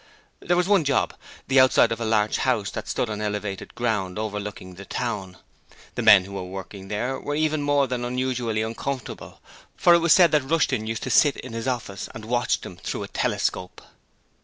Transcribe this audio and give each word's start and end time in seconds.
There 0.39 0.57
was 0.57 0.67
one 0.67 0.83
job, 0.83 1.13
the 1.47 1.59
outside 1.59 1.91
of 1.91 2.01
a 2.01 2.05
large 2.05 2.37
house 2.37 2.71
that 2.71 2.87
stood 2.87 3.07
on 3.07 3.21
elevated 3.21 3.75
ground 3.75 4.17
overlooking 4.17 4.73
the 4.73 4.83
town. 4.83 5.37
The 5.93 6.01
men 6.01 6.25
who 6.25 6.33
were 6.33 6.43
working 6.43 6.87
there 6.87 7.19
were 7.19 7.35
even 7.35 7.61
more 7.61 7.85
than 7.85 8.17
usually 8.17 8.63
uncomfortable, 8.63 9.41
for 9.77 9.93
it 9.93 9.99
was 9.99 10.11
said 10.13 10.31
that 10.31 10.41
Rushton 10.49 10.87
used 10.87 11.03
to 11.03 11.11
sit 11.11 11.35
in 11.37 11.53
his 11.53 11.67
office 11.67 12.09
and 12.15 12.25
watch 12.25 12.61
them 12.61 12.77
through 12.77 13.03
a 13.03 13.07
telescope. 13.09 13.79